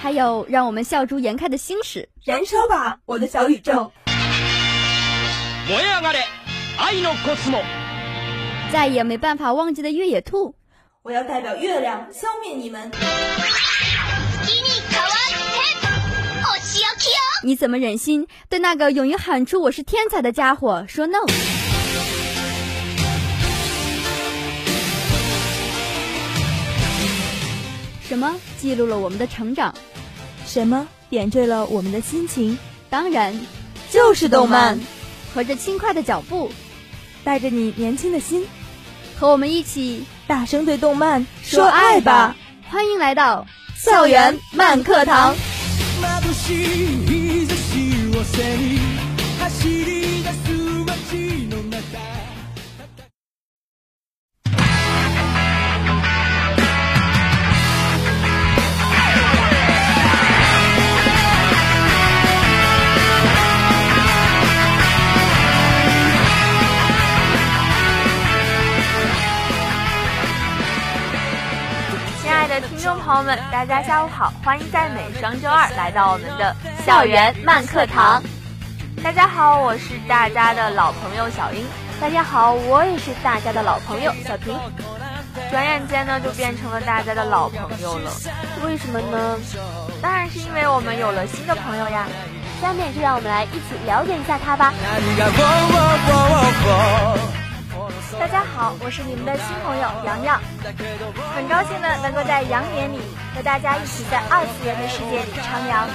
[0.00, 3.90] 还有让我们笑逐颜开的星矢，燃烧吧，我的小宇宙！
[8.72, 10.54] 再也没办法忘记的越野兔，
[11.02, 12.90] 我要代表月亮消灭你们！
[17.42, 21.18] 你怎么忍心对那个勇于喊出“我是天才”的家伙说 no？
[28.08, 29.74] 什么记录了我们的成长？
[30.46, 32.56] 什么点缀了我们的心情？
[32.88, 33.38] 当然，
[33.90, 34.78] 就是动漫。
[35.34, 36.50] 和着轻快的脚步，
[37.22, 38.46] 带着你年轻的心，
[39.18, 42.34] 和我们一起大声对动漫说爱吧！
[42.70, 45.34] 欢迎来到校园漫课堂。
[72.60, 78.22] 听众朋友们，大家下午好，欢迎在每双周二来到我们的校园漫课堂。
[79.04, 81.62] 大家好，我是大家的老朋友小英。
[82.00, 84.58] 大家好，我也是大家的老朋友小婷。
[85.50, 88.10] 转眼间呢，就变成了大家的老朋友了。
[88.64, 89.38] 为什么呢？
[90.00, 92.06] 当然是因为我们有了新的朋友呀。
[92.62, 94.72] 下面就让我们来一起了解一下他吧。
[98.18, 100.40] 大家好，我是你们的新朋友洋洋，
[101.34, 102.98] 很高兴呢能够在羊年里
[103.34, 105.86] 和大家一起在二次元的世界里徜徉。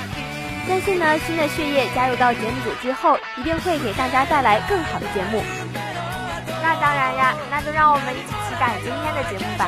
[0.68, 5.44] 相信呢新的血液加入到节目组之后，一定会给大家带来更好的节目。
[6.64, 9.68] 那当然呀，那就让我们一起期待今天的节目吧。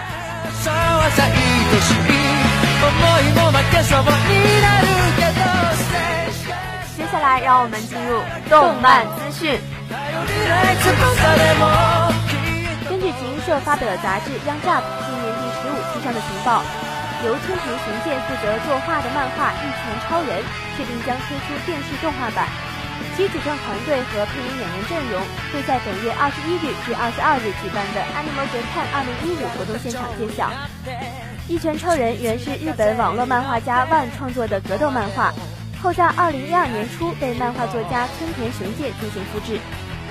[6.96, 9.60] 接下来让我们进入动漫资讯。
[13.04, 16.64] 根据集英社发表的杂志《Young Jump》今年第十五期上的情报，
[17.28, 20.40] 由村田雄介负责作画的漫画《一拳超人》
[20.78, 22.48] 确定将推出电视动画版，
[23.18, 25.20] 其主创团队和配音演员阵容
[25.52, 30.48] 会在本月二十一日至二十二日举办的 Animal Japan 二零一五活动现场揭晓。
[31.50, 35.34] 《一拳超人》原是日本网络漫画家万创作的格斗漫画，
[35.84, 39.60] 后在二零一二年初被漫画作家村田雄介进行复制。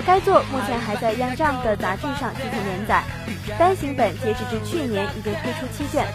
[0.04, 3.04] 该作目前还在《Young Jump》的杂志上进行连载，
[3.58, 6.06] 单行本截止至去年已经推出七卷。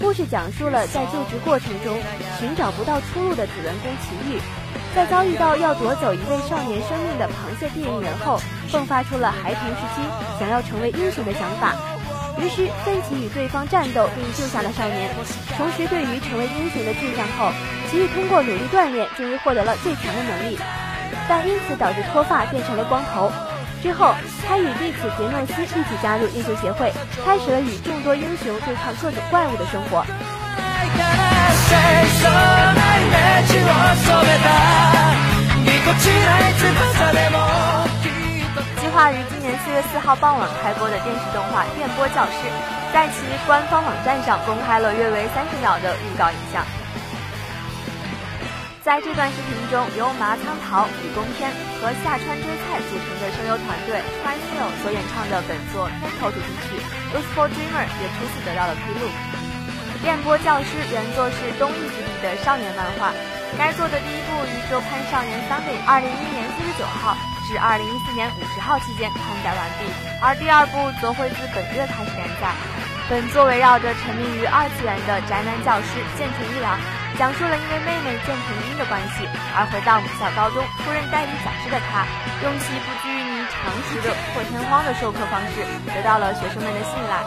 [0.00, 1.96] 故事讲述了在就职过程中
[2.40, 4.40] 寻找不到出路的主人公奇遇，
[4.94, 10.02] 在遭遇到要夺走一位少年生命的螃蟹猎人后，迸发出了孩童时期
[10.40, 11.74] 想要成为英雄的想法。
[12.40, 15.08] 于是奋起与对方战斗，并救下了少年。
[15.56, 17.52] 同时，对于成为英雄的志向后，
[17.88, 20.58] 奇遇通过努力锻炼，终于获得了最强的能力。
[21.28, 23.30] 但因此导致脱发变成了光头。
[23.82, 24.14] 之后，
[24.48, 26.90] 他与弟子杰诺斯一起加入英雄协会，
[27.24, 30.04] 开始了与众多英雄对抗各种怪物的生活。
[38.80, 42.48] 计划于今年四月四号傍晚开播的电视动画《电波教师》，
[42.92, 43.14] 在其
[43.46, 46.64] 官方网站上公开了约为三十秒的预告影像。
[48.84, 51.48] 在这段视频中，由麻仓桃、李宫天
[51.80, 54.44] 和下川真菜组成的声优团队 Twice
[54.84, 56.76] 所演唱的本作片头主题曲
[57.16, 59.08] 《Those for Dreamer》也初次得到了披露。
[60.04, 63.08] 电波教师原作是东艺之笔的少年漫画，
[63.56, 67.16] 该作的第一部于周刊少年 Sunday 二零一一年四十九号
[67.48, 69.88] 至二零一四年五十号期间刊载完毕，
[70.20, 72.52] 而第二部则会自本月开始连载。
[73.08, 76.76] 本作围绕着沉迷于二次元的宅男教师剑田一郎。
[77.16, 79.22] 讲述了因为妹妹剑田英的关系
[79.54, 82.02] 而回到母校高中出任代理讲师的他，
[82.42, 85.62] 用其不拘泥常识的破天荒的授课方式，
[85.94, 87.22] 得到了学生们的信赖。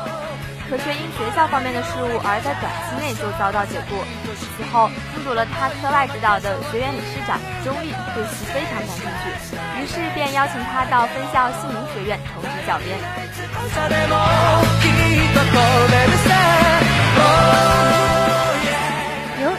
[0.68, 4.04] 可却因学校方面的事务，而在短期内就遭到解雇。
[4.36, 9.32] 此后，目睹了他课外指导的学院理事长钟立对其非常感兴趣，
[9.80, 13.00] 于是便邀请他到分校姓名学院从事教鞭。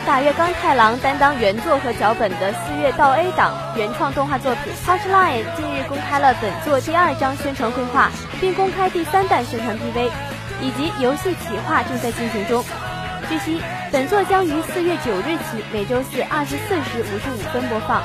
[0.09, 8.09] 大月刚太郎担当原作和脚本的四月到 A 档原创动画作品《Touch Line》近日公开了本作第二张宣传绘画，
[8.41, 10.09] 并公开第三弹宣传 PV，
[10.63, 12.65] 以及游戏企划正在进行中。
[13.29, 13.61] 据悉，
[13.93, 18.03] 本作将于四月九日起每周四二十四时五十五分播放。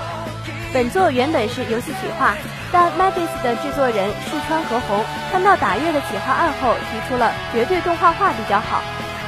[0.73, 2.35] 本作原本是游戏企划，
[2.69, 4.99] 但 Madis 的制作人树川和宏
[5.31, 8.83] 看到打月的企划案后，提出了绝对动画化比较好，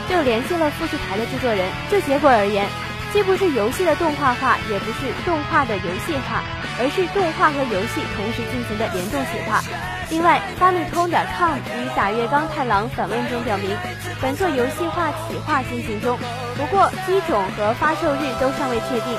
[0.09, 1.69] 就联系了富士台的制作人。
[1.89, 2.67] 就结果而言，
[3.13, 6.43] 既不是游戏的动画化，也不是动画的游戏化，
[6.79, 9.61] 而是动画和游戏同时进行的联动企划。
[10.09, 13.75] 另外，发米通点 com 与打月刚太郎反问中表明，
[14.21, 16.17] 本作游戏化企划进行中，
[16.55, 19.17] 不过机种和发售日都尚未确定。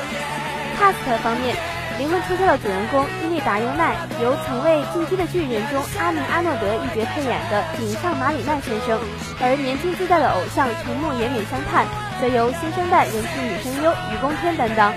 [0.78, 1.56] Cast 方面，
[1.98, 9.00] 灵魂出窍的主人公伊利达优奈由曾为《进击的巨人》中阿明阿诺德一角配演的井上马里奈先生，
[9.40, 11.86] 而年轻自在的偶像陈木野美香探
[12.20, 14.92] 则由新生代人气女声优雨宫天担当。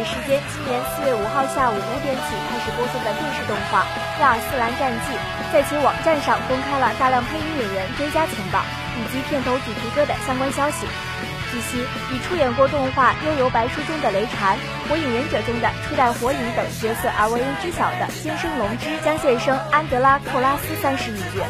[0.00, 3.84] 时间今年四月五号下午五点起开始播送的电视动画
[4.22, 5.12] 《亚尔斯兰战记》，
[5.52, 8.64] 在其网站上公开了大量配音演员追加情报
[9.00, 10.86] 以及片头主题歌的相关消息。
[11.50, 11.82] 据悉，
[12.14, 14.56] 已出演过动画《悠游白书》中的雷禅、
[14.88, 21.42] 《火影忍者》中的初代火影等角色而为人知晓的天生龙之将现身安德拉寇拉斯三世一角；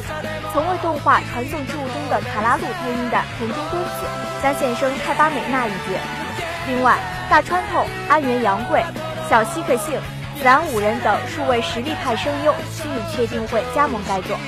[0.54, 4.08] 曾为动画《传送之物》中的卡拉路配音的田中敦子
[4.42, 5.92] 将现身泰巴美娜一角。
[6.66, 6.96] 另外，
[7.28, 8.82] 大川透、安原洋贵、
[9.28, 10.00] 小西克幸、
[10.40, 14.38] 子安五人等数位实力派声优均已确定会加盟该作。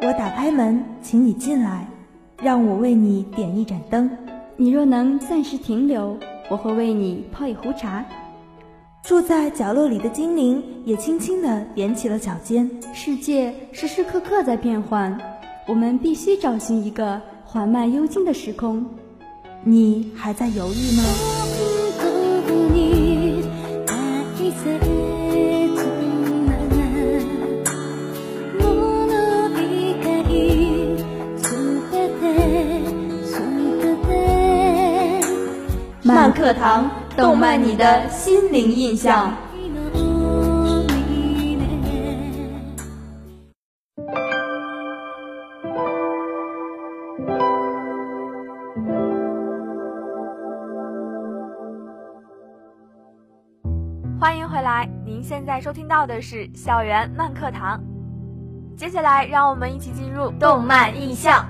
[0.00, 1.86] 我打开门，请你进来，
[2.42, 4.10] 让我为你点一盏灯。
[4.56, 6.18] 你若能暂时停留，
[6.48, 8.04] 我会为你泡一壶茶。
[9.04, 12.70] 住在角落里的精灵也轻轻地踮起了脚尖。
[12.94, 15.16] 世界时时刻刻在变换，
[15.68, 18.86] 我们必须找寻一个缓慢幽静的时空。
[19.62, 21.04] 你还在犹豫吗？
[36.02, 39.36] 慢课堂，动漫你的心灵印象。
[55.58, 57.82] 在收听到的是校园慢课堂。
[58.76, 61.44] 接下来，让我们一起进入动漫印象。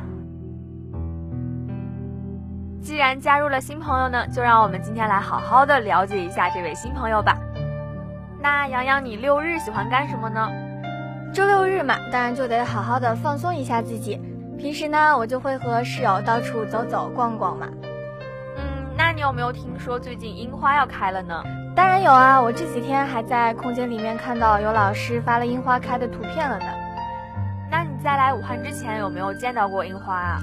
[2.80, 7.36] 既然加入了新朋友呢，就让我们今天来好好的了解一下这位新朋友吧。
[8.40, 10.48] 那洋洋，你六日喜欢干什么呢？
[11.34, 14.18] 周六日嘛，当然就得好好的放松一下自己。
[14.56, 17.68] 平时呢，我就会和室友到处走走逛逛嘛。
[18.56, 21.44] 嗯，那你有没有听说最近樱花要开了呢？
[21.78, 26.66] 当然有啊，我这几天还在空间里面看到有老师发了樱花开的图片了呢。
[27.70, 30.40] 那你在来武汉之前有没有见到过樱花啊？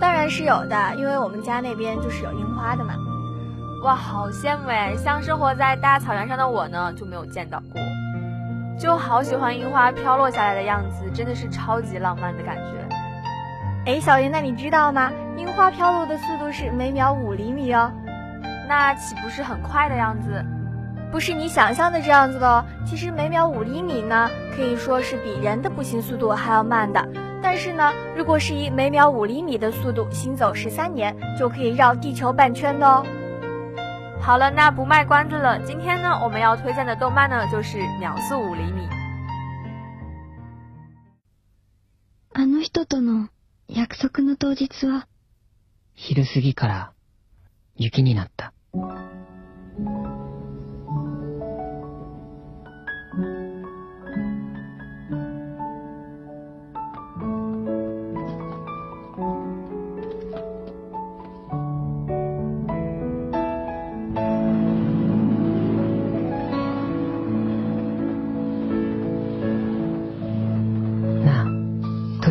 [0.00, 2.94] 当然是有的，因为我们家那边就是有樱花的嘛。
[3.84, 4.96] 哇，好羡慕哎！
[4.96, 7.80] 像生活在大草原上的我呢，就没有见到过，
[8.80, 12.88] 就好喜欢樱花飘落下来的样子，真的是超级浪漫的感觉。
[13.86, 15.12] 哎，小云，那你知道吗？
[15.36, 17.92] 樱花飘落的速度是每秒五厘米哦。
[18.68, 20.44] 那岂不是很快的样子？
[21.11, 22.65] 不是你想象的这样子的哦。
[22.85, 27.07] 其实每秒五厘米呢，可以说是比人的步行速度还要慢的。
[27.41, 33.05] 但是呢，如果是以每秒五厘米的速度行走十三年，就可以绕地球半圈的哦。
[34.19, 35.59] 好了，那不卖关子了。
[35.59, 38.81] 今天呢，我们要推荐的动漫呢，就是《秒速五厘米》。
[42.35, 43.27] あの人との
[43.67, 45.07] 約束の当日は
[45.93, 46.93] 昼過ぎから
[47.75, 48.53] 雪になった。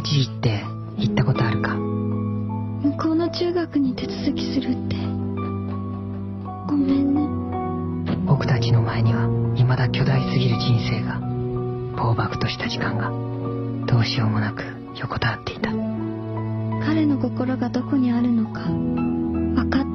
[0.07, 0.63] って
[0.97, 1.75] 行ったことあるか？
[1.75, 4.95] 向こうの中学に手続きするって。
[6.67, 7.21] ごめんね。
[8.25, 11.19] 僕たちの前には未だ巨大すぎる人生が
[12.01, 13.09] 暴漠とした時間が
[13.91, 14.63] どうしようもなく
[14.95, 15.71] 横たわっていた。
[16.85, 19.86] 彼の心がどこにあるのか分かっ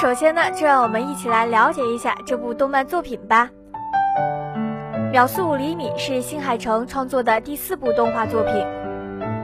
[0.00, 3.50] 首先呢，就让我们一起来了解一下这部动漫作品吧。
[5.10, 8.66] 《秒速五厘米》是新海诚创作的第四部动画作品。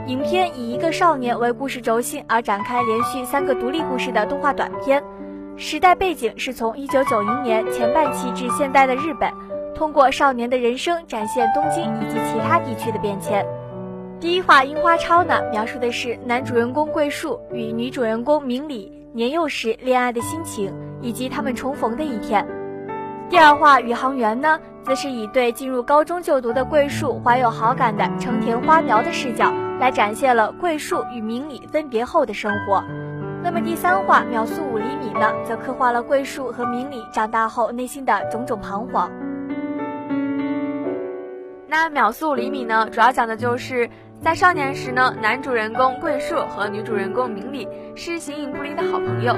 [0.06, 5.04] 影片以一个少年为故事轴心而展开连续三个独立故事的动画短片。
[5.58, 9.30] 时代背景是从1990年前半期至现代的日本，
[9.74, 13.44] 通过少年的人生展现东京以及其他地区的变迁。
[14.18, 18.90] 第一话《樱花超》呢，描述的是男主人公桂树与女主人公明里。
[19.16, 20.70] 年幼时恋爱的心情，
[21.00, 22.46] 以及他们重逢的一天。
[23.30, 32.84] 第二话《宇航员》呢，则是以对进入高中就读的桂树怀有好感的成田花苗的视角，来展现了桂树与明里分别后的生活。
[33.42, 39.10] 那么第三话《秒速五厘米》呢，则刻画了桂树和明里长大后内心的种种彷徨。
[41.66, 43.88] 那《秒速五厘米》呢，主要讲的就是。
[44.22, 49.36] 在少年时呢，男主人公桂树和女主人公明里是形影不离的好朋友。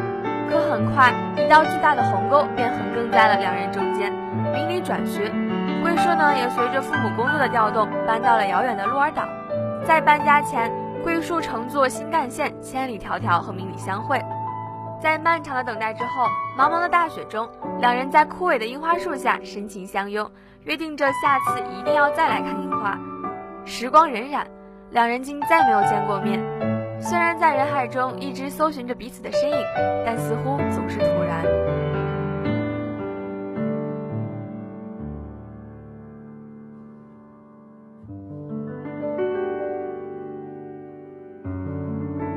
[0.48, 4.10] 可很快，一道巨大的鸿沟便横亘在了两人中间。
[4.52, 5.30] 明里转学，
[5.82, 9.28] 桂树呢也随着父母工作的调动，搬到了遥远的鹿儿岛。
[9.84, 14.18] 在搬家前，桂树乘坐新干线千里迢迢和明里相会。
[15.02, 17.46] 在漫长的等待之后，茫茫的大雪中，
[17.78, 20.30] 两人在枯萎的樱花树下深情相拥，
[20.64, 22.98] 约定着下次一定要再来看樱花。
[23.66, 24.46] 时光荏苒。
[24.90, 26.40] 两人竟再没有见过面。
[27.00, 29.56] 虽然在人海中一直搜寻着彼此的身影，
[30.04, 31.44] 但似乎总是突然。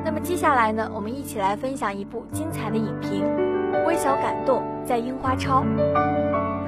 [0.04, 0.88] 那么接下来呢？
[0.94, 3.24] 我们一起来分享一部精彩的影评
[3.86, 5.62] 《微小感动在樱花超》。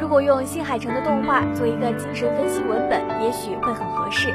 [0.01, 4.35] 如果用新海诚的动画做一个精神分析文本，也许会很合适。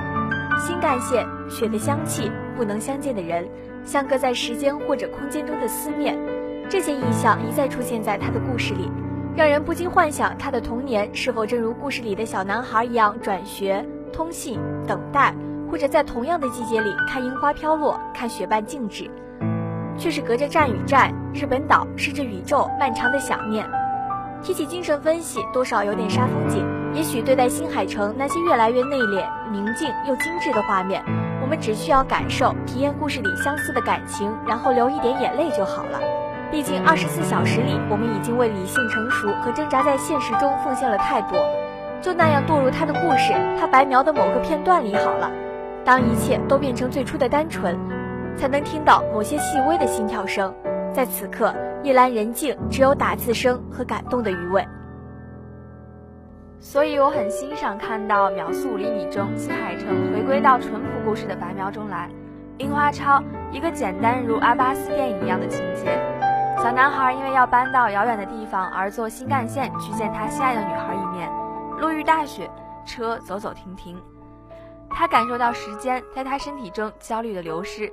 [0.59, 3.47] 新干线、雪的香气、不能相见的人、
[3.83, 6.17] 相隔在时间或者空间中的思念，
[6.69, 8.91] 这些意象一再出现在他的故事里，
[9.35, 15.33] 让人不禁幻想他的童年是否正如故事里的小男孩一样转学、通信、等待，
[15.71, 19.09] 或者在同样的季节里看樱花飘落、看雪瓣静止，
[19.97, 23.65] 却是隔着站与站、日本岛甚至宇宙漫长的想念。
[24.41, 26.65] 提起精神分析，多少有点杀风景。
[26.93, 31.03] 也许对待新海诚那些越来越内敛、宁静又精致的画面，
[31.49, 35.99] 我们只需要感受、体验故事里相似的感情，然后流一点眼泪就好了。
[36.51, 41.39] 毕竟二十四小时里，我们已经为理性成熟和挣扎在现实中奉献了太多。
[42.03, 45.31] 就那样堕入他的故事，他白描的某个片段里好了。
[45.83, 47.75] 当一切都变成最初的单纯，
[48.37, 50.53] 才能听到某些细微的心跳声。
[50.93, 51.51] 在此刻。
[51.81, 54.63] 夜阑人静，只有打字声和感动的余味。
[56.61, 62.09] 所以我很欣赏看到《秒速五厘米》中新海诚回归到淳朴故事的白描中来。
[62.57, 65.97] 樱花超，一个简单如阿巴斯电影一样的情节。
[66.57, 71.31] 小男孩因为要搬到遥远的地方而坐新干线去见他心爱的女孩一面。
[71.79, 72.51] 路遇大雪，
[72.85, 73.97] 车走走停停。
[74.89, 77.89] 他感受到时间在他身体中焦虑的流失。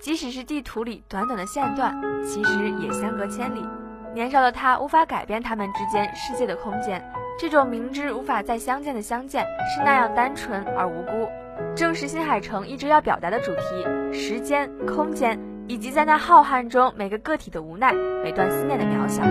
[0.00, 1.92] 即使是地图里短短的线段，
[2.24, 3.66] 其实也相隔千里。
[4.14, 7.02] 年少的他无法改变他们之间世界的空间，
[7.36, 11.28] 这种明知无法再相见的相见是那样单纯而无辜，
[11.74, 19.22] 正是新海诚一直要表达的主题：时间、空间，以及在那浩瀚中每个个体的无奈，每段思念的渺小。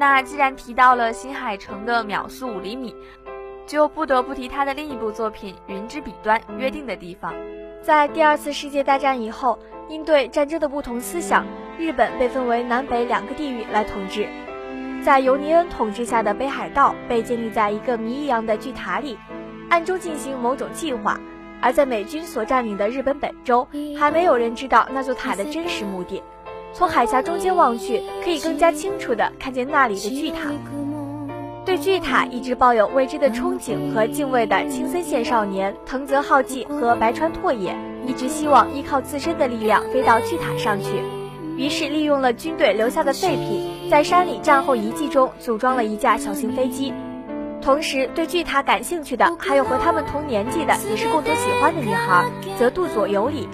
[0.00, 2.90] 那既然提到了新海诚的《秒速五厘米》，
[3.66, 7.34] 就不得不提他的另一部作品《云之彼端约定的地方》。
[7.82, 9.58] 在第二次世界大战以后，
[9.90, 11.44] 应对战争的不同思想，
[11.78, 14.26] 日本被分为南北两个地域来统治。
[15.04, 19.18] 在尤尼恩统治下的北海道被建立在一个谜一样的巨塔里，
[19.68, 21.12] 暗中进行某种计划；
[21.60, 26.22] 而在美军所占领的日本本州，还没有人知道那座塔的真实目的。
[26.72, 30.50] 从海峡中间望去，可以更加清楚地看见那里的巨塔。
[31.64, 40.88] 对巨塔一直抱有未知的憧憬和敬畏的青森县少年藤泽浩纪和白川拓也，一直希望依靠自身的力量飞到巨塔上去。
[41.56, 46.94] 于是利用了军队留下的废品，在山里战后遗迹中组装了一架小型飞机。
[47.60, 52.24] 同时，对巨塔感兴趣的还有和他们同年纪的，也是共同喜欢的女孩
[52.58, 53.46] 泽渡左有里。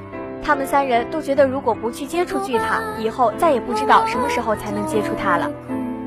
[0.47, 5.51] 他们三人都觉得，如果不去接触巨塔，以后再也不知道什么时候才能接触它了。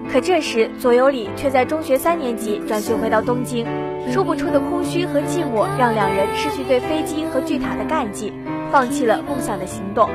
[0.10, 3.68] 可这时，左有里却在中学三年级转学回到东京，
[4.10, 8.34] 说不出的空虚和寂寞让两人失去对飞机和巨塔的干劲，
[8.72, 10.10] 放弃了梦想的行动。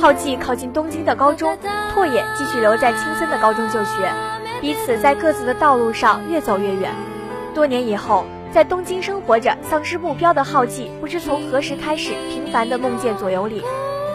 [0.00, 1.54] 浩纪考进东京的高中，
[1.92, 4.10] 拓也继续留在青森的高中就学，
[4.62, 6.90] 彼此在各自的道路上越走越远。
[7.54, 8.24] 多年以后。
[8.52, 13.62] 在东京生活着、丧失目标的浩纪，不知从何时开始频繁地梦见左有里。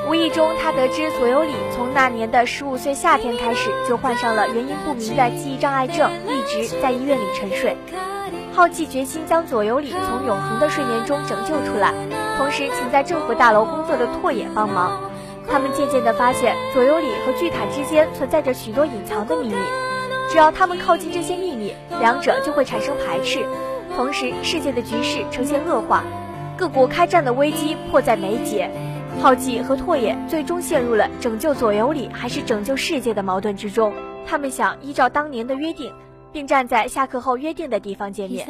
[0.09, 7.77] 无意中，他得知左有里从那年的十五岁夏天开始就患上了原因不明的记忆障碍症，一直在医院里沉睡。
[8.53, 11.93] 浩纪决心将左有里从永恒的睡眠中拯救出来，
[12.37, 14.99] 同时请在政府大楼工作的拓也帮忙。
[15.49, 19.55] 他们渐渐地发现，左有里和巨塔之间存在着许多隐藏的秘密，
[20.29, 23.45] 只要他们靠近这些秘密，两者就会产生排斥。
[23.95, 26.03] 同时，世界的局势呈现恶化，
[26.57, 28.69] 各国开战的危机迫在眉睫。
[29.21, 33.93] 浩纪和拓也最终陷入了拯救左右里还是拯救世界的矛盾之中。
[34.27, 35.93] 他们想依照当年的约定，
[36.33, 38.45] 并站在下课后约定的地方见面。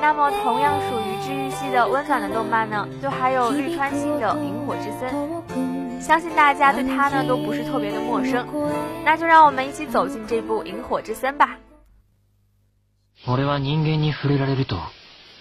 [0.00, 5.10] 那么，同样属于治愈系的温暖的动漫呢，就还有绿川信的《萤火之森》，
[6.00, 8.46] 相信大家对它呢都不是特别的陌生。
[9.04, 11.58] 那就让我们一起走进这部《萤火之森》吧。
[13.28, 14.76] 俺は人間に触れられると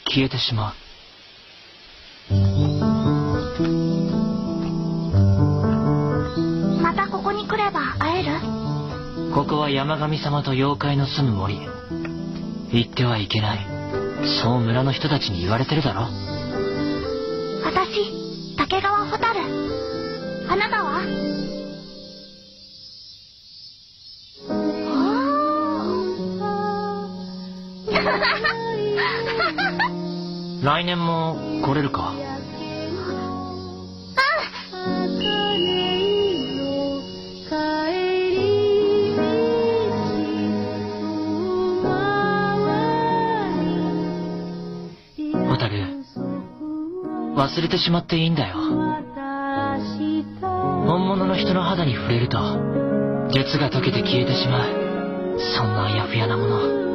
[0.06, 0.76] 消えてしまう。
[6.82, 8.32] またここに来れば会える？
[9.34, 11.60] ここは山神様と妖怪の住む森。
[12.72, 13.66] 行ってはいけない。
[14.44, 16.08] そう村の人たちに言われてるだろ。
[17.64, 19.40] 私竹川蛍。
[20.50, 21.02] あなたは？
[30.64, 32.14] 来年も来れるか？
[45.50, 45.84] ホタル
[47.36, 48.56] 忘れてしまっていいんだよ。
[50.86, 52.38] 本物の人の肌に触れると
[53.32, 54.70] 術が解けて消えてしまう。
[55.56, 56.91] そんなあやふやなもの。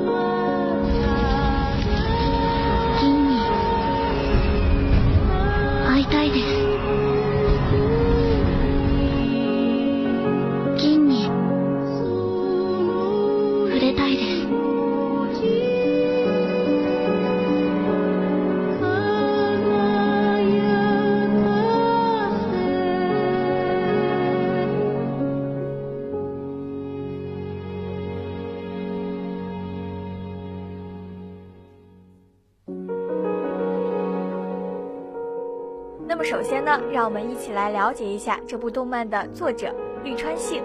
[36.18, 39.70] 那么首先呢，让我们一起来了解一下这部动漫的作者
[40.02, 40.62] 绿川幸。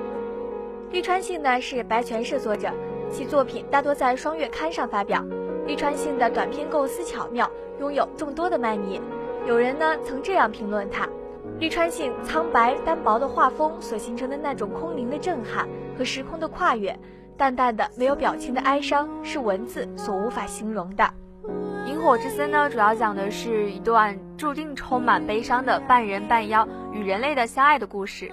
[0.92, 2.72] 绿川幸呢是白泉社作者，
[3.12, 5.22] 其作品大多在双月刊上发表。
[5.68, 9.02] 绿川幸的短篇构思巧妙，拥有众多的漫迷。
[9.46, 11.06] 有人呢曾这样评论他：
[11.60, 16.98] 绿川幸苍白单薄的画风所形成的那种空灵的震撼和时空的跨越，
[17.36, 21.04] 淡淡的没有表情的哀伤，是文字所无法形容的。
[22.02, 28.32] 《火之森》呢，主要讲的是一段注定充满悲伤的半人半妖与人类的相爱的故事。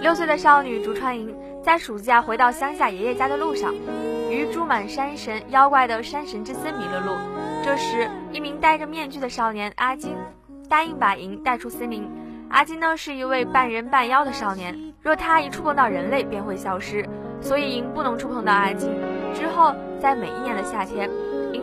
[0.00, 3.72] 六岁的少女竹川萤在暑假回到乡下爷爷家的路上，
[4.28, 7.12] 与住满山神妖怪的山神之森迷了路。
[7.64, 10.16] 这时，一名戴着面具的少年阿金
[10.68, 12.10] 答应把萤带出森林。
[12.50, 17.08] 阿金呢，是一位半人半妖的少年，若他一触碰到人类，便会消失，
[17.40, 18.90] 所以萤不能触碰到阿金。
[19.32, 21.08] 之后，在每一年的夏天。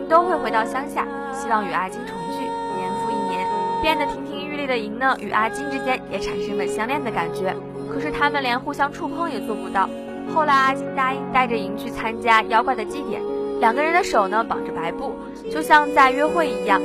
[0.08, 2.44] 都会回到乡下，希望与阿金重聚。
[2.76, 3.46] 年复一年，
[3.80, 7.54] 变得亭亭玉立的莹呢，与阿金之间也产生了相恋的感觉。
[7.92, 9.88] 可是他们连互相触碰也做不到。
[10.34, 13.20] 后来阿金答应带着莹去参加妖怪的祭典，
[13.60, 15.14] 两个人的手呢绑着白布，
[15.50, 16.80] 就像在约会一样。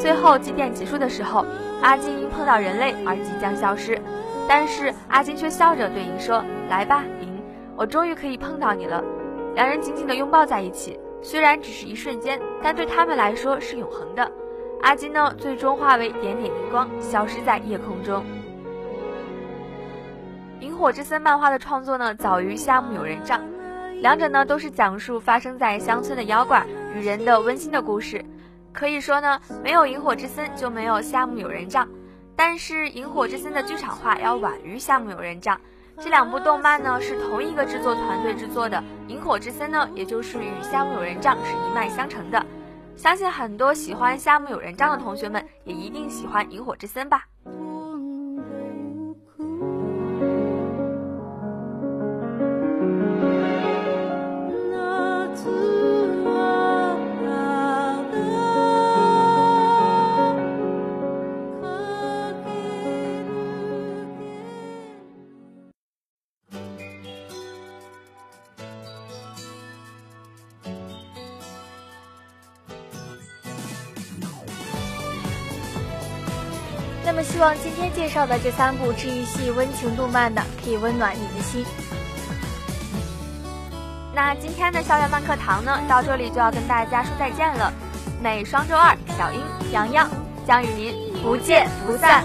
[0.00, 1.44] 最后祭奠结束的时候，
[1.82, 4.00] 阿金因碰到人类而即将消失，
[4.48, 7.28] 但是阿金却笑着对银说：“来吧，银，
[7.76, 9.04] 我终于可以碰到你了。”
[9.54, 14.30] 两人紧紧地拥抱在一起，虽然只是一瞬间，但对他们来说是永恒的。
[14.82, 18.24] 阿金呢，最终化为点点荧光，消失在夜空中。
[20.62, 23.40] 《萤火之森》漫画的创作呢，早于《夏目友人帐》，
[24.00, 28.24] 两者呢都是讲述发生在乡村的妖怪与人的温馨的故事。
[28.72, 31.86] 可以说呢，没有《萤火之森》就没有《夏目友人帐》，
[32.34, 35.56] 但是《萤火之森》的剧场化要晚于《夏目友人帐》。
[36.02, 42.44] 这两部动漫呢是同一个制作团队制作的，《萤火之森》呢也就是与《夏目友人帐》是一脉相承的。
[42.96, 47.26] 相信很多喜欢《夏目友人帐》的同学们也一定喜欢《萤火之森》吧。
[77.12, 81.66] 那么，希望今天介绍的这三部治愈系温情动漫的，可以温暖你的心。
[84.14, 87.72] 那今天的校园漫课堂呢，到这里就要跟大家说再见了。
[88.22, 89.40] 每双周二，小英、
[89.72, 90.08] 洋洋
[90.46, 92.22] 将与您不见不散。